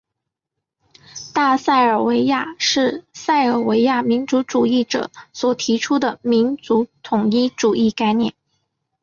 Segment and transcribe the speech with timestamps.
[1.31, 8.33] 大塞尔维亚是塞尔维亚民族主义者所提出的民族统一主义概念。